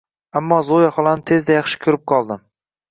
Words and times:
Ammo 0.39 0.57
Zoya 0.69 0.89
xolani 0.97 1.27
tezda 1.33 1.59
yaxshi 1.59 1.83
ko’rib 1.87 2.07
qoldim 2.15 2.47